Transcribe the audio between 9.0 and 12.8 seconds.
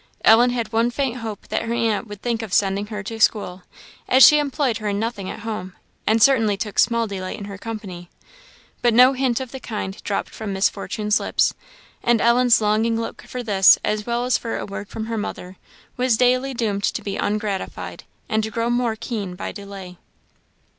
hint of the kind dropped from Miss Fortune's lips; and Ellen's